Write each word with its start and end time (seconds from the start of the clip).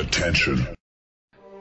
Attention. 0.00 0.66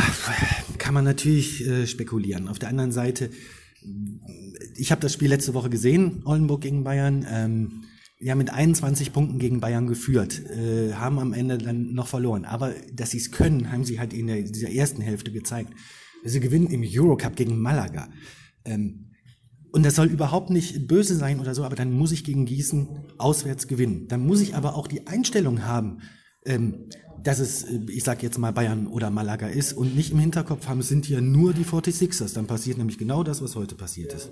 kann 0.79 0.95
man 0.95 1.05
natürlich 1.05 1.67
äh, 1.67 1.87
spekulieren. 1.87 2.49
Auf 2.49 2.59
der 2.59 2.69
anderen 2.69 2.93
Seite, 2.93 3.31
ich 4.77 4.91
habe 4.91 5.01
das 5.01 5.13
Spiel 5.13 5.29
letzte 5.29 5.55
Woche 5.55 5.71
gesehen, 5.71 6.23
Oldenburg 6.25 6.61
gegen 6.61 6.85
Bayern. 6.85 7.27
Ähm, 7.29 7.85
ja, 8.23 8.37
mit 8.37 8.51
21 8.51 9.13
Punkten 9.13 9.41
gegen 9.41 9.59
Bayern 9.59 9.89
geführt, 9.89 10.41
äh, 10.49 10.93
haben 10.95 11.19
am 11.19 11.33
Ende 11.33 11.59
dann 11.59 11.93
noch 11.93 12.07
verloren. 12.07 12.45
Aber 12.45 12.73
dass 12.93 13.11
sie 13.11 13.19
es 13.19 13.33
können, 13.33 13.73
haben 13.73 13.85
sie 13.85 13.99
halt 13.99 14.13
in 14.13 14.29
der, 14.29 14.43
dieser 14.43 14.71
ersten 14.71 15.03
Hälfte 15.03 15.33
gezeigt. 15.33 15.73
Sie 16.25 16.39
gewinnen 16.39 16.69
im 16.69 16.85
Eurocup 16.87 17.35
gegen 17.35 17.59
Malaga. 17.59 18.09
Ähm, 18.65 19.11
und 19.73 19.85
das 19.85 19.97
soll 19.97 20.07
überhaupt 20.07 20.51
nicht 20.51 20.87
böse 20.87 21.17
sein 21.17 21.41
oder 21.41 21.55
so, 21.55 21.65
aber 21.65 21.75
dann 21.75 21.93
muss 21.93 22.13
ich 22.13 22.23
gegen 22.23 22.45
Gießen 22.45 22.89
auswärts 23.19 23.67
gewinnen. 23.67 24.07
Dann 24.07 24.25
muss 24.25 24.41
ich 24.41 24.55
aber 24.55 24.77
auch 24.77 24.87
die 24.87 25.07
Einstellung 25.09 25.65
haben, 25.65 26.03
ähm, 26.45 26.89
dass 27.23 27.39
es, 27.39 27.65
äh, 27.65 27.81
ich 27.89 28.05
sag 28.05 28.23
jetzt 28.23 28.39
mal 28.39 28.53
Bayern 28.53 28.87
oder 28.87 29.11
Malaga 29.11 29.47
ist 29.47 29.73
und 29.73 29.97
nicht 29.97 30.13
im 30.13 30.19
Hinterkopf 30.19 30.69
haben, 30.69 30.83
sind 30.83 31.07
hier 31.07 31.21
nur 31.21 31.53
die 31.53 31.65
46ers. 31.65 32.35
Dann 32.35 32.47
passiert 32.47 32.79
nämlich 32.79 32.99
genau 32.99 33.23
das, 33.23 33.43
was 33.43 33.57
heute 33.57 33.75
passiert 33.75 34.13
ist. 34.13 34.31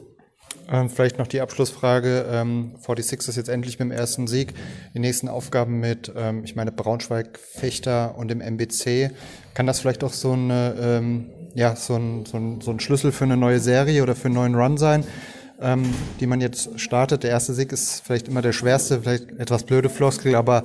Ähm, 0.69 0.89
vielleicht 0.89 1.19
noch 1.19 1.27
die 1.27 1.41
Abschlussfrage. 1.41 2.27
Ähm, 2.31 2.75
46ers 2.85 3.37
jetzt 3.37 3.49
endlich 3.49 3.79
mit 3.79 3.89
dem 3.89 3.93
ersten 3.93 4.27
Sieg. 4.27 4.55
Die 4.95 4.99
nächsten 4.99 5.29
Aufgaben 5.29 5.81
mit, 5.81 6.13
ähm, 6.17 6.45
ich 6.45 6.57
meine, 6.57 6.73
Braunschweig, 6.73 7.39
Fechter 7.39 8.17
und 8.17 8.29
dem 8.29 8.41
MBC. 8.41 9.11
Kann 9.55 9.67
das 9.67 9.81
vielleicht 9.81 10.05
auch 10.05 10.13
so 10.13 10.33
eine, 10.33 10.75
ähm, 10.81 11.31
ja, 11.55 11.75
so 11.77 11.97
ein, 11.97 12.25
so, 12.27 12.37
ein, 12.37 12.61
so 12.61 12.71
ein 12.71 12.81
Schlüssel 12.81 13.13
für 13.13 13.25
eine 13.25 13.37
neue 13.37 13.61
Serie 13.61 14.03
oder 14.03 14.15
für 14.15 14.27
einen 14.27 14.35
neuen 14.35 14.55
Run 14.55 14.77
sein, 14.77 15.05
ähm, 15.61 15.83
die 16.21 16.27
man 16.27 16.41
jetzt 16.41 16.79
startet? 16.79 17.25
Der 17.25 17.31
erste 17.31 17.55
Sieg 17.55 17.73
ist 17.73 18.03
vielleicht 18.05 18.29
immer 18.29 18.43
der 18.43 18.53
schwerste, 18.53 19.01
vielleicht 19.01 19.31
etwas 19.39 19.65
blöde 19.65 19.89
Floskel, 19.89 20.35
aber 20.35 20.65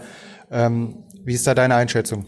ähm, 0.52 1.04
wie 1.26 1.34
ist 1.34 1.46
da 1.48 1.54
deine 1.54 1.76
Einschätzung? 1.76 2.26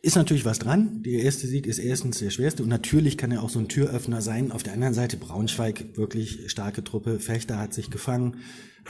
Ist 0.00 0.16
natürlich 0.16 0.44
was 0.44 0.58
dran. 0.58 1.02
Der 1.02 1.22
erste 1.22 1.46
Sieg 1.46 1.66
ist 1.66 1.78
erstens 1.78 2.18
der 2.18 2.30
schwerste 2.30 2.62
und 2.62 2.68
natürlich 2.68 3.18
kann 3.18 3.32
er 3.32 3.42
auch 3.42 3.50
so 3.50 3.58
ein 3.58 3.68
Türöffner 3.68 4.20
sein. 4.20 4.52
Auf 4.52 4.62
der 4.62 4.72
anderen 4.72 4.94
Seite 4.94 5.16
Braunschweig, 5.16 5.96
wirklich 5.96 6.50
starke 6.50 6.84
Truppe. 6.84 7.18
Fechter 7.18 7.58
hat 7.58 7.74
sich 7.74 7.90
gefangen. 7.90 8.36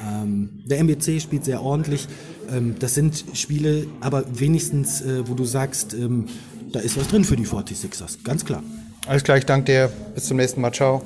Ähm, 0.01 0.63
der 0.67 0.79
MBC 0.79 1.21
spielt 1.21 1.45
sehr 1.45 1.63
ordentlich. 1.63 2.07
Ähm, 2.51 2.77
das 2.79 2.95
sind 2.95 3.25
Spiele, 3.33 3.87
aber 4.01 4.25
wenigstens, 4.39 5.01
äh, 5.01 5.27
wo 5.27 5.35
du 5.35 5.45
sagst, 5.45 5.95
ähm, 5.95 6.27
da 6.73 6.81
ist 6.81 6.99
was 6.99 7.09
drin 7.09 7.25
für 7.25 7.37
die 7.37 7.47
46ers. 7.47 8.23
Ganz 8.23 8.45
klar. 8.45 8.63
Alles 9.07 9.25
klar, 9.25 9.39
ich 9.39 9.47
danke 9.47 9.73
dir. 9.73 9.91
Bis 10.15 10.27
zum 10.27 10.37
nächsten 10.37 10.61
Mal. 10.61 10.73
Ciao. 10.73 11.03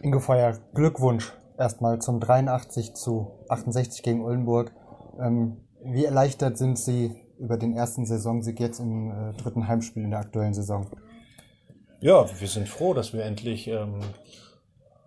Ingo 0.00 0.20
Feuer, 0.20 0.58
Glückwunsch 0.74 1.32
erstmal 1.58 2.00
zum 2.00 2.18
83 2.18 2.94
zu 2.94 3.44
68 3.48 4.02
gegen 4.02 4.24
Oldenburg. 4.24 4.72
Wie 5.84 6.04
erleichtert 6.04 6.58
sind 6.58 6.78
Sie 6.78 7.14
über 7.38 7.56
den 7.56 7.74
ersten 7.74 8.06
Saisonsieg 8.06 8.60
jetzt 8.60 8.78
im 8.78 9.10
äh, 9.10 9.32
dritten 9.34 9.66
Heimspiel 9.66 10.04
in 10.04 10.10
der 10.10 10.20
aktuellen 10.20 10.54
Saison? 10.54 10.86
Ja, 12.00 12.26
wir 12.40 12.48
sind 12.48 12.68
froh, 12.68 12.94
dass 12.94 13.12
wir 13.12 13.24
endlich 13.24 13.68
ähm, 13.68 14.00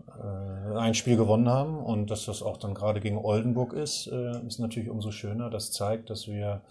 äh, 0.07 0.77
ein 0.77 0.93
Spiel 0.93 1.17
gewonnen 1.17 1.49
haben 1.49 1.77
und 1.77 2.11
dass 2.11 2.25
das 2.25 2.41
auch 2.41 2.57
dann 2.57 2.73
gerade 2.73 2.99
gegen 2.99 3.17
Oldenburg 3.17 3.73
ist, 3.73 4.07
äh, 4.07 4.45
ist 4.45 4.59
natürlich 4.59 4.89
umso 4.89 5.11
schöner. 5.11 5.49
Das 5.49 5.71
zeigt, 5.71 6.09
dass 6.09 6.27
wir 6.27 6.61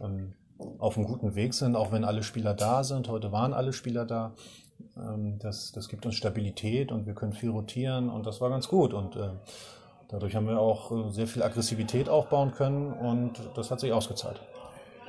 ähm, 0.00 0.34
auf 0.78 0.96
einem 0.96 1.06
guten 1.06 1.34
Weg 1.34 1.54
sind, 1.54 1.76
auch 1.76 1.92
wenn 1.92 2.04
alle 2.04 2.22
Spieler 2.22 2.54
da 2.54 2.82
sind. 2.82 3.08
Heute 3.08 3.30
waren 3.30 3.52
alle 3.52 3.72
Spieler 3.72 4.04
da. 4.04 4.34
Ähm, 4.96 5.38
das, 5.38 5.72
das 5.72 5.88
gibt 5.88 6.06
uns 6.06 6.16
Stabilität 6.16 6.90
und 6.90 7.06
wir 7.06 7.14
können 7.14 7.32
viel 7.32 7.50
rotieren 7.50 8.10
und 8.10 8.26
das 8.26 8.40
war 8.40 8.50
ganz 8.50 8.68
gut. 8.68 8.92
Und 8.92 9.16
äh, 9.16 9.30
dadurch 10.08 10.34
haben 10.34 10.46
wir 10.46 10.58
auch 10.58 10.90
äh, 10.90 11.10
sehr 11.10 11.26
viel 11.26 11.42
Aggressivität 11.42 12.08
aufbauen 12.08 12.52
können 12.52 12.92
und 12.92 13.32
das 13.54 13.70
hat 13.70 13.80
sich 13.80 13.92
ausgezahlt. 13.92 14.40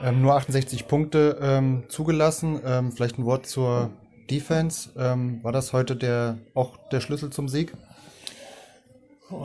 Ähm, 0.01 0.21
nur 0.21 0.35
68 0.35 0.87
Punkte 0.87 1.37
ähm, 1.41 1.83
zugelassen. 1.89 2.61
Ähm, 2.65 2.91
vielleicht 2.91 3.17
ein 3.17 3.25
Wort 3.25 3.47
zur 3.47 3.89
Defense. 4.29 4.91
Ähm, 4.97 5.43
war 5.43 5.51
das 5.51 5.73
heute 5.73 5.95
der, 5.95 6.37
auch 6.53 6.77
der 6.91 7.01
Schlüssel 7.01 7.31
zum 7.31 7.49
Sieg? 7.49 7.73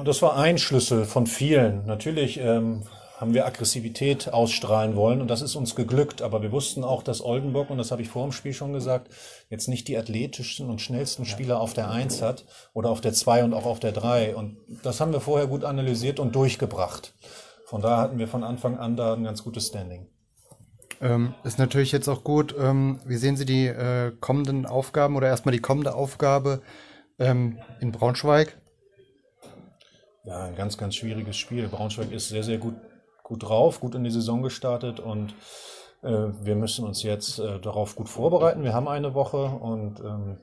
Das 0.05 0.23
war 0.23 0.37
ein 0.37 0.59
Schlüssel 0.59 1.05
von 1.05 1.27
vielen. 1.27 1.85
Natürlich 1.87 2.39
ähm, 2.41 2.85
haben 3.25 3.33
wir 3.33 3.47
Aggressivität 3.47 4.35
ausstrahlen 4.35 4.97
wollen 4.97 5.23
und 5.23 5.29
das 5.29 5.41
ist 5.41 5.57
uns 5.57 5.75
geglückt. 5.75 6.21
Aber 6.21 6.43
wir 6.43 6.53
wussten 6.53 6.85
auch, 6.85 7.03
dass 7.03 7.25
Oldenburg, 7.25 7.71
und 7.71 7.79
das 7.79 7.91
habe 7.91 8.03
ich 8.03 8.11
vor 8.11 8.23
dem 8.25 8.33
Spiel 8.33 8.53
schon 8.53 8.75
gesagt, 8.75 9.11
jetzt 9.49 9.67
nicht 9.67 9.89
die 9.89 9.97
athletischsten 9.97 10.69
und 10.69 10.83
schnellsten 10.83 11.25
Spieler 11.25 11.59
auf 11.59 11.73
der 11.73 11.91
Eins 11.91 12.21
hat 12.21 12.45
oder 12.75 12.91
auf 12.91 13.01
der 13.01 13.15
Zwei 13.15 13.43
und 13.43 13.55
auch 13.55 13.65
auf 13.65 13.81
der 13.81 13.93
Drei. 13.93 14.37
Und 14.37 14.59
das 14.83 15.01
haben 15.01 15.13
wir 15.13 15.23
vorher 15.23 15.47
gut 15.47 15.65
analysiert 15.65 16.21
und 16.21 16.37
durchgebracht. 16.37 17.15
Von 17.65 17.81
daher 17.81 17.97
hatten 17.97 18.19
wir 18.19 18.29
von 18.29 18.45
Anfang 18.45 18.77
an 18.77 18.95
da 18.95 19.15
ein 19.15 19.25
ganz 19.25 19.43
gutes 19.43 19.69
Standing. 19.69 20.07
Ähm, 21.01 21.33
ist 21.45 21.59
natürlich 21.59 21.93
jetzt 21.93 22.09
auch 22.09 22.25
gut. 22.25 22.55
Ähm, 22.59 23.01
wie 23.07 23.17
sehen 23.17 23.39
Sie 23.39 23.47
die 23.47 23.69
äh, 23.69 24.13
kommenden 24.21 24.67
Aufgaben 24.67 25.17
oder 25.17 25.29
erstmal 25.29 25.55
die 25.55 25.63
kommende 25.63 25.95
Aufgabe 25.95 26.61
ähm, 27.19 27.59
in 27.81 27.91
Braunschweig? 27.91 28.59
Ja, 30.25 30.45
ein 30.45 30.57
ganz, 30.57 30.77
ganz 30.77 30.95
schwieriges 30.95 31.39
Spiel. 31.39 31.69
Braunschweig 31.69 32.13
ist 32.13 32.29
sehr, 32.29 32.43
sehr 32.43 32.59
gut, 32.59 32.75
gut 33.25 33.43
drauf, 33.43 33.81
gut 33.81 33.97
in 33.97 34.05
die 34.05 34.11
Saison 34.11 34.43
gestartet 34.43 35.01
und 35.01 35.35
äh, 36.03 36.29
wir 36.43 36.55
müssen 36.55 36.85
uns 36.85 37.03
jetzt 37.03 37.41
äh, 37.41 37.59
darauf 37.59 37.97
gut 37.97 38.09
vorbereiten. 38.09 38.63
Wir 38.63 38.75
haben 38.75 38.87
eine 38.87 39.15
Woche 39.15 39.47
und 39.47 39.99
ähm, 40.01 40.39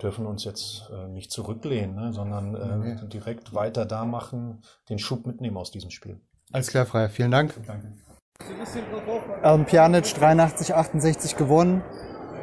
dürfen 0.00 0.24
uns 0.24 0.44
jetzt 0.44 0.90
äh, 0.92 1.08
nicht 1.08 1.30
zurücklehnen, 1.30 1.96
ne, 1.96 2.12
sondern 2.12 2.54
äh, 2.54 2.92
okay. 2.94 3.08
direkt 3.08 3.54
weiter 3.54 3.84
da 3.84 4.04
machen, 4.04 4.62
den 4.88 4.98
Schub 4.98 5.26
mitnehmen 5.26 5.56
aus 5.56 5.70
diesem 5.70 5.90
Spiel. 5.90 6.20
Alles 6.52 6.68
klar, 6.68 6.86
Freier. 6.86 7.08
Vielen 7.08 7.32
Dank. 7.32 7.54
Danke. 7.66 7.92
Ähm, 9.42 9.64
Pjanic 9.64 10.14
83, 10.14 10.74
68 10.74 11.36
gewonnen. 11.36 11.82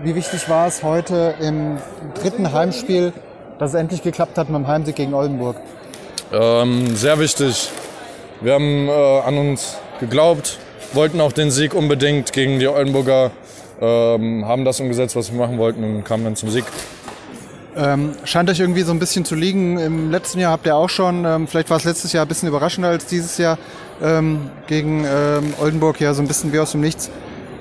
Wie 0.04 0.16
wichtig 0.16 0.50
war 0.50 0.68
es 0.68 0.84
heute 0.84 1.36
im 1.40 1.78
dritten 2.16 2.52
Heimspiel, 2.52 3.14
dass 3.60 3.72
es 3.72 3.76
endlich 3.76 4.02
geklappt 4.02 4.38
hat 4.38 4.50
mit 4.50 4.58
dem 4.58 4.68
Heimsieg 4.68 4.96
gegen 4.96 5.14
Oldenburg? 5.14 5.58
Ähm, 6.34 6.96
sehr 6.96 7.20
wichtig. 7.20 7.70
Wir 8.42 8.54
haben 8.54 8.88
äh, 8.88 8.92
an 8.92 9.38
uns 9.38 9.78
geglaubt, 10.00 10.58
wollten 10.94 11.22
auch 11.22 11.32
den 11.32 11.52
Sieg 11.52 11.76
unbedingt 11.76 12.34
gegen 12.34 12.58
die 12.58 12.68
Oldenburger, 12.68 13.30
ähm, 13.80 14.48
haben 14.48 14.66
das 14.66 14.80
umgesetzt, 14.80 15.16
was 15.16 15.32
wir 15.32 15.38
machen 15.38 15.60
wollten 15.60 15.84
und 15.84 16.04
kamen 16.04 16.24
dann 16.24 16.36
zum 16.36 16.50
Sieg. 16.50 16.66
Ähm, 17.76 18.14
scheint 18.24 18.50
euch 18.50 18.60
irgendwie 18.60 18.82
so 18.82 18.92
ein 18.92 18.98
bisschen 18.98 19.26
zu 19.26 19.36
liegen. 19.36 19.78
Im 19.78 20.10
letzten 20.10 20.40
Jahr 20.40 20.54
habt 20.54 20.66
ihr 20.66 20.76
auch 20.76 20.90
schon, 20.90 21.24
ähm, 21.24 21.48
vielleicht 21.48 21.70
war 21.70 21.78
es 21.78 21.84
letztes 21.84 22.14
Jahr 22.14 22.26
ein 22.26 22.28
bisschen 22.28 22.50
überraschender 22.50 22.90
als 22.90 23.06
dieses 23.06 23.38
Jahr, 23.38 23.60
ähm, 24.02 24.50
gegen 24.66 25.06
ähm, 25.06 25.54
Oldenburg 25.62 26.02
ja 26.02 26.16
so 26.16 26.24
ein 26.24 26.28
bisschen 26.28 26.52
wie 26.52 26.60
aus 26.60 26.72
dem 26.72 26.82
Nichts 26.82 27.12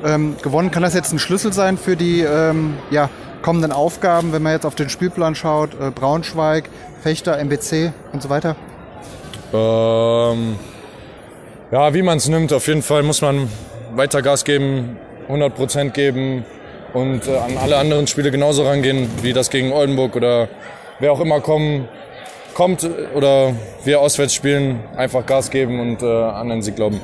ähm, 0.03 0.37
gewonnen. 0.43 0.71
Kann 0.71 0.82
das 0.82 0.94
jetzt 0.94 1.12
ein 1.12 1.19
Schlüssel 1.19 1.53
sein 1.53 1.77
für 1.77 1.94
die 1.94 2.23
ähm, 2.23 2.79
ja, 2.91 3.11
kommenden 3.43 3.71
Aufgaben, 3.71 4.32
wenn 4.32 4.43
man 4.43 4.53
jetzt 4.53 4.65
auf 4.65 4.77
den 4.77 4.88
Spielplan 4.88 5.35
schaut? 5.35 5.75
Äh, 5.75 5.91
Braunschweig, 5.91 6.71
Fechter, 7.03 7.38
MBC 7.38 7.93
und 8.15 8.23
so 8.23 8.31
weiter? 8.31 8.56
Ähm, 9.52 10.56
ja, 11.70 11.94
wie 11.94 12.02
man 12.02 12.19
es 12.19 12.29
nimmt. 12.29 12.52
Auf 12.52 12.67
jeden 12.67 12.82
Fall 12.82 13.02
muss 13.02 13.23
man 13.23 13.49
weiter 13.94 14.23
Gas 14.23 14.44
geben, 14.44 14.97
100 15.29 15.55
Prozent 15.55 15.94
geben 15.94 16.44
und 16.94 17.26
äh, 17.26 17.37
an 17.37 17.56
alle 17.58 17.76
anderen 17.76 18.06
Spiele 18.06 18.31
genauso 18.31 18.64
rangehen, 18.64 19.08
wie 19.23 19.32
das 19.32 19.50
gegen 19.50 19.73
Oldenburg 19.73 20.17
oder 20.17 20.49
wer 20.99 21.12
auch 21.12 21.20
immer 21.20 21.41
kommen, 21.41 21.88
kommt 22.55 22.88
oder 23.14 23.55
wir 23.85 24.00
auswärts 24.00 24.35
spielen, 24.35 24.81
einfach 24.97 25.26
Gas 25.26 25.50
geben 25.50 25.81
und 25.81 26.03
äh, 26.03 26.06
an 26.06 26.49
den 26.49 26.62
Sieg 26.62 26.76
glauben. 26.76 27.00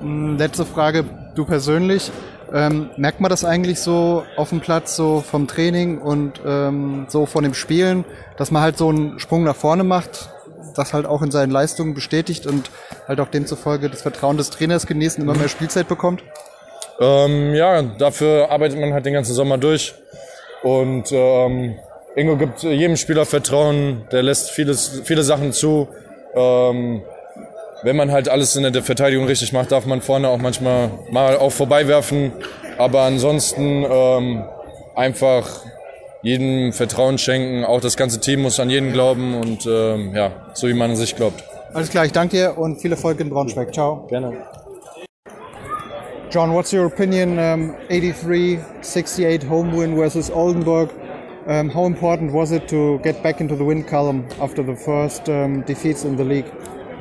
Hm, 0.00 0.36
letzte 0.38 0.64
Frage, 0.64 1.04
du 1.34 1.44
persönlich. 1.44 2.10
Ähm, 2.52 2.90
merkt 2.96 3.20
man 3.20 3.28
das 3.28 3.44
eigentlich 3.44 3.80
so 3.80 4.22
auf 4.36 4.50
dem 4.50 4.60
Platz, 4.60 4.94
so 4.94 5.20
vom 5.20 5.48
Training 5.48 5.98
und 5.98 6.40
ähm, 6.46 7.06
so 7.08 7.26
von 7.26 7.42
dem 7.42 7.54
Spielen, 7.54 8.04
dass 8.36 8.52
man 8.52 8.62
halt 8.62 8.78
so 8.78 8.88
einen 8.88 9.18
Sprung 9.18 9.42
nach 9.42 9.56
vorne 9.56 9.82
macht, 9.82 10.30
das 10.78 10.92
halt 10.92 11.06
auch 11.06 11.22
in 11.22 11.30
seinen 11.30 11.50
Leistungen 11.50 11.94
bestätigt 11.94 12.46
und 12.46 12.70
halt 13.08 13.20
auch 13.20 13.28
demzufolge 13.28 13.90
das 13.90 14.02
Vertrauen 14.02 14.36
des 14.36 14.50
Trainers 14.50 14.86
genießen, 14.86 15.22
immer 15.22 15.34
mehr 15.34 15.48
Spielzeit 15.48 15.88
bekommt? 15.88 16.22
Ähm, 17.00 17.54
ja, 17.54 17.82
dafür 17.82 18.50
arbeitet 18.50 18.78
man 18.80 18.92
halt 18.92 19.06
den 19.06 19.12
ganzen 19.14 19.34
Sommer 19.34 19.58
durch. 19.58 19.94
Und 20.62 21.12
ähm, 21.12 21.76
Ingo 22.14 22.36
gibt 22.36 22.62
jedem 22.62 22.96
Spieler 22.96 23.26
Vertrauen, 23.26 24.06
der 24.10 24.22
lässt 24.22 24.50
vieles, 24.50 25.02
viele 25.04 25.22
Sachen 25.22 25.52
zu. 25.52 25.88
Ähm, 26.34 27.02
wenn 27.82 27.96
man 27.96 28.10
halt 28.10 28.28
alles 28.28 28.56
in 28.56 28.72
der 28.72 28.82
Verteidigung 28.82 29.26
richtig 29.26 29.52
macht, 29.52 29.70
darf 29.70 29.84
man 29.84 30.00
vorne 30.00 30.28
auch 30.28 30.38
manchmal 30.38 30.90
mal 31.10 31.36
auch 31.36 31.52
vorbeiwerfen. 31.52 32.32
Aber 32.78 33.02
ansonsten 33.02 33.86
ähm, 33.88 34.44
einfach 34.94 35.46
jedem 36.26 36.72
Vertrauen 36.72 37.18
schenken. 37.18 37.64
Auch 37.64 37.80
das 37.80 37.96
ganze 37.96 38.20
Team 38.20 38.42
muss 38.42 38.58
an 38.58 38.68
jeden 38.68 38.92
glauben 38.92 39.34
und 39.34 39.64
ähm, 39.66 40.12
ja, 40.14 40.32
so 40.54 40.66
wie 40.66 40.74
man 40.74 40.90
an 40.90 40.96
sich 40.96 41.14
glaubt. 41.14 41.44
Alles 41.72 41.88
klar, 41.88 42.04
ich 42.04 42.12
danke 42.12 42.36
dir 42.36 42.58
und 42.58 42.80
viel 42.80 42.90
Erfolg 42.90 43.20
in 43.20 43.30
Braunschweig. 43.30 43.72
Ciao. 43.72 44.06
Gerne. 44.08 44.32
John, 46.30 46.52
what's 46.52 46.72
your 46.72 46.86
opinion? 46.86 47.38
Um, 47.38 47.76
83 47.88 48.58
68 48.82 49.48
home 49.48 49.72
win 49.72 49.94
versus 49.94 50.28
Oldenburg. 50.28 50.90
Um, 51.46 51.72
how 51.72 51.86
important 51.86 52.32
was 52.32 52.50
it 52.50 52.66
to 52.68 52.98
get 53.04 53.22
back 53.22 53.40
into 53.40 53.54
the 53.54 53.64
win 53.64 53.84
column 53.84 54.26
after 54.40 54.64
the 54.64 54.74
first 54.74 55.28
um, 55.28 55.62
defeats 55.62 56.04
in 56.04 56.16
the 56.16 56.24
league? 56.24 56.50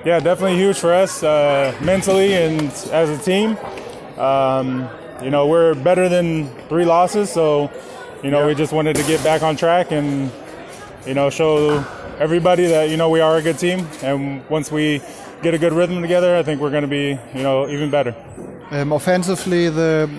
Yeah, 0.05 0.19
definitely 0.19 0.57
huge 0.57 0.77
for 0.77 0.93
us 0.93 1.23
uh, 1.23 1.73
mentally 1.81 2.35
and 2.35 2.69
as 2.91 3.09
a 3.09 3.17
team. 3.17 3.57
Um, 4.19 4.87
you 5.23 5.31
know, 5.31 5.47
we're 5.47 5.73
better 5.73 6.07
than 6.09 6.47
three 6.69 6.85
losses, 6.85 7.31
so 7.31 7.71
you 8.23 8.31
know, 8.31 8.41
yeah. 8.41 8.47
we 8.47 8.55
just 8.55 8.73
wanted 8.73 8.95
to 8.95 9.03
get 9.03 9.23
back 9.23 9.43
on 9.43 9.55
track 9.55 9.91
and 9.91 10.31
you 11.05 11.13
know 11.13 11.29
show 11.29 11.85
everybody 12.19 12.65
that 12.67 12.89
you 12.89 12.97
know 12.97 13.09
we 13.09 13.19
are 13.19 13.37
a 13.37 13.41
good 13.41 13.57
team. 13.59 13.87
And 14.01 14.47
once 14.49 14.71
we 14.71 15.01
get 15.41 15.53
a 15.53 15.57
good 15.57 15.73
rhythm 15.73 16.01
together, 16.01 16.35
I 16.35 16.43
think 16.43 16.61
we're 16.61 16.71
going 16.71 16.83
to 16.83 16.87
be 16.87 17.19
you 17.33 17.43
know 17.43 17.67
even 17.67 17.89
better. 17.89 18.15
Um, 18.71 18.91
offensively, 18.91 19.69
the 19.69 20.09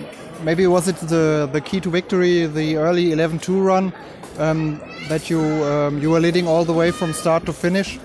maybe 0.43 0.67
was 0.67 0.87
it 0.87 0.97
the 0.97 1.49
the 1.51 1.61
key 1.61 1.79
to 1.81 1.89
victory, 1.89 2.45
the 2.45 2.77
early 2.77 3.07
11-2 3.07 3.63
run 3.63 3.93
um, 4.37 4.79
that 5.09 5.29
you 5.29 5.41
um, 5.41 5.99
you 6.01 6.11
were 6.11 6.19
leading 6.19 6.47
all 6.47 6.65
the 6.65 6.73
way 6.73 6.91
from 6.91 7.13
start 7.13 7.45
to 7.45 7.53
finish. 7.53 7.99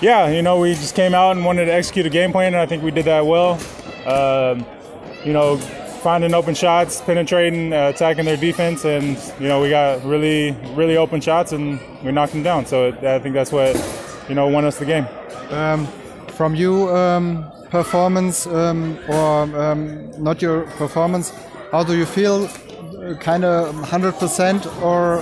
Yeah, 0.00 0.28
you 0.30 0.42
know, 0.42 0.58
we 0.58 0.74
just 0.74 0.96
came 0.96 1.14
out 1.14 1.36
and 1.36 1.44
wanted 1.44 1.66
to 1.66 1.72
execute 1.72 2.06
a 2.06 2.10
game 2.10 2.32
plan, 2.32 2.54
and 2.54 2.56
I 2.56 2.66
think 2.66 2.82
we 2.82 2.90
did 2.90 3.04
that 3.04 3.24
well. 3.24 3.52
Um, 4.04 4.66
you 5.24 5.32
know, 5.32 5.60
finding 6.02 6.34
open 6.34 6.54
shots, 6.54 7.00
penetrating, 7.00 7.72
uh, 7.72 7.88
attacking 7.88 8.24
their 8.24 8.36
defense, 8.36 8.84
and 8.84 9.16
you 9.40 9.48
know, 9.48 9.60
we 9.60 9.70
got 9.70 10.04
really, 10.04 10.52
really 10.74 10.96
open 10.96 11.20
shots, 11.20 11.52
and 11.52 11.80
we 12.02 12.12
knocked 12.12 12.32
them 12.32 12.42
down. 12.42 12.66
So 12.66 12.88
I 12.88 13.18
think 13.18 13.34
that's 13.34 13.52
what 13.52 13.74
you 14.28 14.34
know 14.34 14.48
won 14.48 14.64
us 14.64 14.78
the 14.78 14.84
game. 14.84 15.06
Um, 15.50 15.86
from 16.28 16.54
you, 16.54 16.88
um, 16.90 17.50
performance 17.70 18.46
um, 18.46 18.98
or 19.08 19.42
um, 19.58 20.10
not 20.22 20.42
your 20.42 20.64
performance, 20.76 21.32
how 21.70 21.82
do 21.82 21.96
you 21.96 22.06
feel? 22.06 22.48
Kind 23.18 23.44
of 23.44 23.74
100% 23.74 24.82
or 24.82 25.18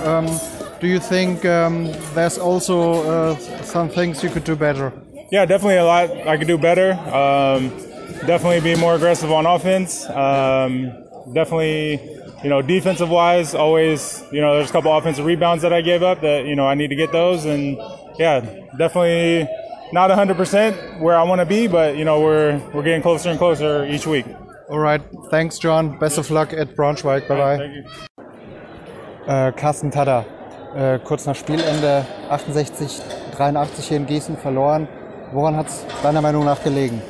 do 0.81 0.87
you 0.87 0.99
think 0.99 1.45
um, 1.45 1.91
there's 2.13 2.37
also 2.37 2.77
uh, 3.03 3.37
some 3.63 3.89
things 3.89 4.23
you 4.23 4.29
could 4.29 4.43
do 4.43 4.55
better? 4.55 4.91
Yeah, 5.31 5.45
definitely 5.45 5.77
a 5.77 5.85
lot 5.85 6.11
I 6.27 6.37
could 6.37 6.47
do 6.47 6.57
better. 6.57 6.93
Definitely 8.25 8.61
be 8.61 8.79
more 8.79 8.95
aggressive 8.95 9.31
on 9.31 9.45
offense. 9.45 10.09
Um, 10.09 10.91
definitely, 11.33 11.99
you 12.43 12.49
know, 12.49 12.61
defensive 12.61 13.09
wise, 13.09 13.55
always, 13.55 14.23
you 14.31 14.41
know, 14.41 14.55
there's 14.55 14.69
a 14.69 14.73
couple 14.73 14.95
offensive 14.95 15.25
rebounds 15.25 15.61
that 15.63 15.73
I 15.73 15.81
gave 15.81 16.03
up 16.03 16.21
that, 16.21 16.45
you 16.45 16.55
know, 16.55 16.67
I 16.67 16.75
need 16.75 16.89
to 16.89 16.95
get 16.95 17.11
those. 17.11 17.45
And 17.45 17.77
yeah, 18.17 18.41
definitely 18.77 19.47
not 19.93 20.09
100% 20.09 21.01
where 21.01 21.17
I 21.17 21.23
want 21.23 21.39
to 21.39 21.45
be, 21.45 21.67
but, 21.67 21.97
you 21.97 22.05
know, 22.05 22.21
we're, 22.21 22.57
we're 22.73 22.83
getting 22.83 23.01
closer 23.01 23.29
and 23.29 23.37
closer 23.39 23.85
each 23.85 24.05
week. 24.07 24.25
All 24.69 24.79
right. 24.79 25.01
Thanks, 25.29 25.59
John. 25.59 25.97
Best 25.99 26.17
of 26.17 26.29
luck 26.31 26.53
at 26.53 26.75
Braunschweig. 26.75 27.27
Bye 27.27 27.37
bye. 27.37 27.57
Thank 27.57 27.75
you. 27.75 27.83
Uh, 29.27 29.51
Carsten 29.51 29.91
Tada. 29.91 30.25
äh, 30.75 30.99
kurz 30.99 31.25
nach 31.25 31.35
Spielende 31.35 32.05
68, 32.29 33.01
83 33.35 33.87
hier 33.87 33.97
in 33.97 34.05
Gießen 34.05 34.37
verloren. 34.37 34.87
Woran 35.31 35.55
hat 35.55 35.67
es 35.67 35.85
deiner 36.03 36.21
Meinung 36.21 36.45
nach 36.45 36.61
gelegen? 36.63 37.01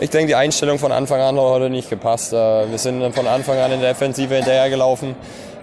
Ich 0.00 0.10
denke, 0.10 0.28
die 0.28 0.34
Einstellung 0.36 0.78
von 0.78 0.92
Anfang 0.92 1.20
an 1.20 1.36
hat 1.36 1.42
heute 1.42 1.70
nicht 1.70 1.90
gepasst. 1.90 2.32
Äh, 2.32 2.70
wir 2.70 2.78
sind 2.78 3.12
von 3.14 3.26
Anfang 3.26 3.58
an 3.58 3.72
in 3.72 3.80
der 3.80 3.90
Offensive 3.90 4.32
hinterhergelaufen. 4.32 5.16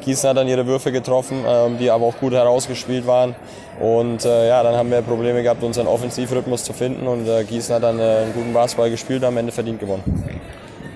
Gießen 0.04 0.30
hat 0.30 0.36
dann 0.36 0.50
ihre 0.50 0.68
Würfe 0.68 0.92
getroffen, 0.92 1.46
ähm, 1.48 1.78
die 1.78 1.90
aber 1.90 2.06
auch 2.06 2.18
gut 2.18 2.34
herausgespielt 2.34 3.08
waren. 3.08 3.34
Und 3.80 4.26
äh, 4.26 4.50
ja, 4.50 4.62
dann 4.62 4.76
haben 4.76 4.92
wir 4.92 5.02
Probleme 5.02 5.42
gehabt, 5.42 5.64
unseren 5.64 5.88
Offensivrhythmus 5.88 6.66
zu 6.66 6.74
finden. 6.74 7.08
Und 7.08 7.28
äh, 7.28 7.46
Gießen 7.46 7.76
hat 7.76 7.84
dann 7.84 8.00
einen 8.00 8.34
guten 8.34 8.52
Basketball 8.52 8.90
gespielt 8.90 9.22
und 9.22 9.30
am 9.30 9.38
Ende 9.38 9.54
verdient 9.54 9.80
gewonnen. 9.80 10.04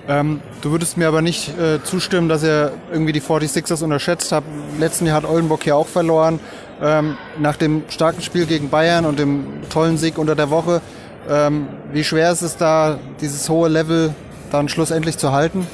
Ähm, 0.06 0.42
du 0.60 0.70
würdest 0.70 0.98
mir 0.98 1.08
aber 1.08 1.22
nicht 1.22 1.58
äh, 1.58 1.82
zustimmen, 1.82 2.28
dass 2.28 2.42
ihr 2.42 2.72
irgendwie 2.92 3.12
die 3.12 3.22
46ers 3.22 3.82
unterschätzt 3.82 4.32
habt. 4.32 4.46
Letzten 4.78 5.06
Jahr 5.06 5.16
hat 5.16 5.24
Oldenburg 5.24 5.64
ja 5.64 5.76
auch 5.76 5.86
verloren. 5.86 6.40
Ähm, 6.82 7.16
nach 7.38 7.56
dem 7.56 7.84
starken 7.88 8.20
Spiel 8.20 8.44
gegen 8.44 8.68
Bayern 8.68 9.06
und 9.06 9.18
dem 9.18 9.62
tollen 9.70 9.96
Sieg 9.96 10.18
unter 10.18 10.34
der 10.34 10.50
Woche. 10.50 10.82
Ähm, 11.30 11.68
wie 11.92 12.02
schwer 12.02 12.32
ist 12.32 12.42
es 12.42 12.56
da, 12.56 12.98
dieses 13.20 13.48
hohe 13.48 13.68
Level 13.68 14.12
dann 14.50 14.68
schlussendlich 14.68 15.16
zu 15.16 15.30
halten? 15.30 15.66